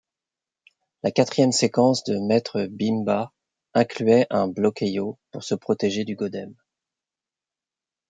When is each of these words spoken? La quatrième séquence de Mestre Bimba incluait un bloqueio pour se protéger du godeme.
La 1.03 1.11
quatrième 1.11 1.51
séquence 1.51 2.03
de 2.05 2.17
Mestre 2.17 2.65
Bimba 2.67 3.31
incluait 3.75 4.25
un 4.31 4.47
bloqueio 4.47 5.19
pour 5.29 5.43
se 5.43 5.53
protéger 5.53 6.05
du 6.05 6.15
godeme. 6.15 6.55